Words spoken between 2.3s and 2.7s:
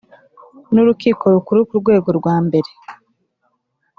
mbere